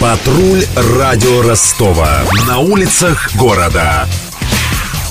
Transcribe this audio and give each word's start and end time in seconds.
Патруль 0.00 0.64
радио 0.76 1.42
Ростова. 1.42 2.22
На 2.46 2.58
улицах 2.58 3.34
города. 3.34 4.06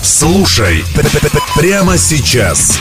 Слушай 0.01 0.85
прямо 1.57 1.97
сейчас. 1.97 2.79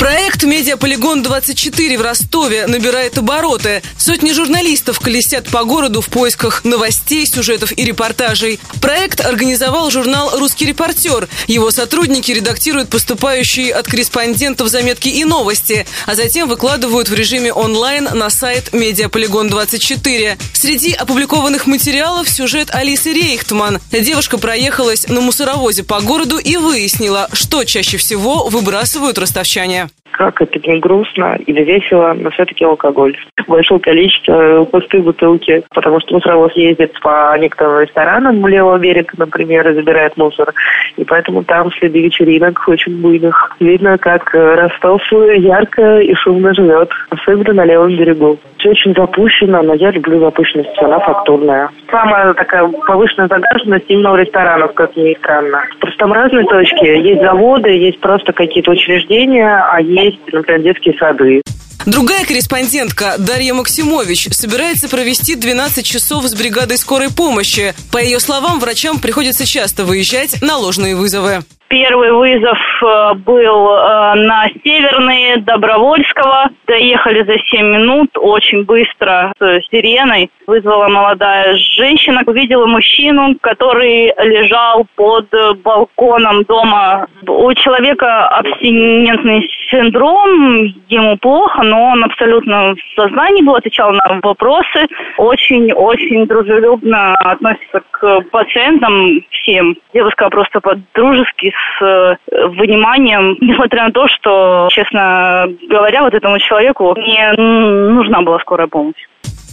Проект 0.00 0.23
«Медиаполигон-24» 0.42 1.96
в 1.98 2.00
Ростове 2.00 2.66
набирает 2.66 3.18
обороты. 3.18 3.82
Сотни 3.96 4.32
журналистов 4.32 4.98
колесят 5.00 5.48
по 5.48 5.64
городу 5.64 6.00
в 6.00 6.08
поисках 6.08 6.64
новостей, 6.64 7.26
сюжетов 7.26 7.72
и 7.76 7.84
репортажей. 7.84 8.58
Проект 8.80 9.20
организовал 9.20 9.90
журнал 9.90 10.38
«Русский 10.38 10.66
репортер». 10.66 11.28
Его 11.46 11.70
сотрудники 11.70 12.32
редактируют 12.32 12.88
поступающие 12.90 13.72
от 13.72 13.86
корреспондентов 13.86 14.68
заметки 14.68 15.08
и 15.08 15.24
новости, 15.24 15.86
а 16.06 16.14
затем 16.14 16.48
выкладывают 16.48 17.08
в 17.08 17.14
режиме 17.14 17.52
онлайн 17.52 18.08
на 18.12 18.30
сайт 18.30 18.72
«Медиаполигон-24». 18.72 20.38
Среди 20.52 20.92
опубликованных 20.92 21.66
материалов 21.66 22.28
сюжет 22.28 22.70
Алисы 22.72 23.12
Рейхтман. 23.12 23.80
Девушка 23.92 24.38
проехалась 24.38 25.06
на 25.08 25.20
мусоровозе 25.20 25.82
по 25.84 26.00
городу 26.00 26.38
и 26.38 26.56
выяснила, 26.56 27.28
что 27.32 27.64
чаще 27.64 27.96
всего 27.96 28.48
выбрасывают 28.48 29.18
ростовчане 29.18 29.88
как 30.16 30.40
это 30.40 30.58
не 30.60 30.78
грустно 30.78 31.36
или 31.46 31.64
весело, 31.64 32.14
но 32.14 32.30
все-таки 32.30 32.64
алкоголь. 32.64 33.16
Большое 33.48 33.80
количество 33.80 34.64
пустые 34.64 35.02
бутылки, 35.02 35.64
потому 35.74 36.00
что 36.00 36.14
мусоровоз 36.14 36.52
ездит 36.54 36.98
по 37.00 37.36
некоторым 37.38 37.80
ресторанам 37.80 38.46
левого 38.46 38.78
берега, 38.78 39.12
например, 39.16 39.68
и 39.68 39.74
забирает 39.74 40.16
мусор. 40.16 40.52
И 40.96 41.04
поэтому 41.04 41.42
там 41.42 41.70
следы 41.72 42.00
вечеринок 42.00 42.62
очень 42.68 43.00
буйных. 43.00 43.56
Видно, 43.58 43.98
как 43.98 44.32
Ростов 44.32 45.02
ярко 45.10 46.00
и 46.00 46.14
шумно 46.14 46.54
живет, 46.54 46.90
особенно 47.10 47.52
на 47.52 47.64
левом 47.64 47.96
берегу. 47.96 48.38
Все 48.64 48.70
очень 48.70 48.94
запущено, 48.94 49.60
но 49.60 49.74
я 49.74 49.90
люблю 49.90 50.20
запущенность, 50.20 50.70
она 50.78 50.98
фактурная. 51.00 51.68
Самая 51.90 52.32
такая 52.32 52.66
повышенная 52.66 53.28
загаженность 53.28 53.84
именно 53.88 54.12
у 54.12 54.16
ресторанов, 54.16 54.72
как 54.72 54.96
ни 54.96 55.14
странно. 55.18 55.62
Просто 55.80 55.98
там 55.98 56.14
разные 56.14 56.46
точки. 56.46 56.86
Есть 56.86 57.20
заводы, 57.20 57.68
есть 57.68 58.00
просто 58.00 58.32
какие-то 58.32 58.70
учреждения, 58.70 59.62
а 59.70 59.82
есть 59.82 60.14
есть, 60.14 60.32
например, 60.32 60.62
детские 60.62 60.94
сады. 60.98 61.42
Другая 61.86 62.24
корреспондентка 62.24 63.16
Дарья 63.18 63.52
Максимович 63.52 64.28
собирается 64.32 64.88
провести 64.88 65.36
12 65.36 65.84
часов 65.84 66.24
с 66.24 66.34
бригадой 66.34 66.78
скорой 66.78 67.08
помощи. 67.14 67.74
По 67.92 67.98
ее 67.98 68.20
словам, 68.20 68.58
врачам 68.58 68.98
приходится 68.98 69.44
часто 69.44 69.84
выезжать 69.84 70.40
на 70.40 70.56
ложные 70.56 70.96
вызовы. 70.96 71.40
Первый 71.68 72.12
вызов 72.12 72.58
э, 72.82 73.14
был 73.14 73.70
э, 73.70 74.14
на 74.14 74.48
Северный 74.62 75.40
Добровольского. 75.40 76.50
Доехали 76.66 77.24
за 77.24 77.38
7 77.38 77.66
минут, 77.66 78.10
очень 78.16 78.64
быстро, 78.64 79.32
с 79.38 79.68
сиреной. 79.70 80.30
Вызвала 80.46 80.88
молодая 80.88 81.56
женщина, 81.76 82.22
увидела 82.26 82.66
мужчину, 82.66 83.36
который 83.40 84.12
лежал 84.18 84.86
под 84.94 85.28
балконом 85.62 86.42
дома. 86.44 87.06
У 87.26 87.52
человека 87.54 88.28
абстинентный 88.28 89.48
синдром, 89.70 90.64
ему 90.88 91.16
плохо, 91.18 91.62
но 91.62 91.82
он 91.92 92.04
абсолютно 92.04 92.74
в 92.74 92.94
сознании 92.94 93.42
был, 93.42 93.54
отвечал 93.54 93.92
на 93.92 94.20
вопросы. 94.22 94.86
Очень-очень 95.16 96.26
дружелюбно 96.26 97.14
относится 97.14 97.82
к 98.04 98.20
пациентам 98.30 99.24
всем. 99.30 99.76
Девушка 99.94 100.28
просто 100.28 100.60
по-дружески 100.60 101.50
с 101.50 101.82
э, 101.82 102.16
вниманием, 102.48 103.36
несмотря 103.40 103.84
на 103.84 103.92
то, 103.92 104.06
что, 104.08 104.68
честно 104.70 105.46
говоря, 105.68 106.02
вот 106.02 106.12
этому 106.12 106.38
человеку 106.38 106.94
не 106.96 107.32
нужна 107.36 108.20
была 108.22 108.38
скорая 108.40 108.66
помощь. 108.66 109.00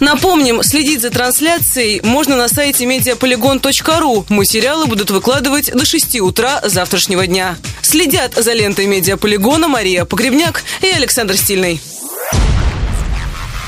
Напомним, 0.02 0.64
следить 0.64 1.02
за 1.02 1.12
трансляцией 1.12 2.02
можно 2.04 2.36
на 2.36 2.48
сайте 2.48 2.88
медиаполигон.ру. 2.88 4.26
Материалы 4.30 4.88
будут 4.88 5.12
выкладывать 5.12 5.72
до 5.72 5.86
6 5.86 6.20
утра 6.22 6.60
завтрашнего 6.64 7.28
дня. 7.28 7.56
Следят 7.82 8.34
за 8.34 8.54
лентой 8.54 8.88
медиаполигона 8.88 9.68
Мария 9.68 10.06
Погребняк 10.06 10.64
и 10.82 10.88
Александр 10.88 11.36
Стильный. 11.36 11.80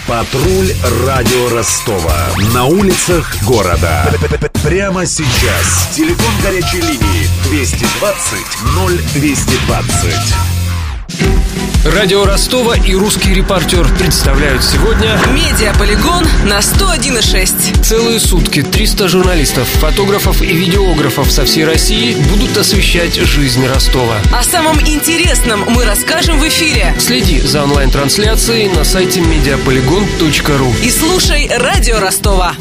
Патруль 0.08 0.74
радио 1.06 1.50
Ростова. 1.50 2.28
На 2.54 2.66
улицах 2.66 3.42
города. 3.44 4.14
Прямо 4.62 5.06
сейчас. 5.06 5.90
Телефон 5.96 6.34
горячей 6.44 6.82
линии 6.82 7.30
220 7.46 8.40
0220. 9.08 10.63
Радио 11.86 12.24
Ростова 12.26 12.78
и 12.78 12.96
русский 12.96 13.34
репортер 13.34 13.86
представляют 14.00 14.64
сегодня 14.64 15.20
Медиаполигон 15.34 16.24
на 16.46 16.60
101,6 16.60 17.82
Целые 17.84 18.20
сутки 18.20 18.62
300 18.62 19.10
журналистов, 19.10 19.68
фотографов 19.68 20.42
и 20.42 20.56
видеографов 20.56 21.30
со 21.30 21.44
всей 21.44 21.66
России 21.66 22.16
будут 22.32 22.56
освещать 22.58 23.16
жизнь 23.16 23.68
Ростова. 23.68 24.16
О 24.34 24.44
самом 24.44 24.80
интересном 24.80 25.66
мы 25.68 25.84
расскажем 25.84 26.40
в 26.40 26.48
эфире. 26.48 26.96
Следи 27.00 27.42
за 27.42 27.64
онлайн-трансляцией 27.64 28.70
на 28.70 28.86
сайте 28.86 29.20
mediapolygon.ru 29.20 30.86
И 30.86 30.90
слушай 30.90 31.50
Радио 31.50 32.00
Ростова 32.00 32.56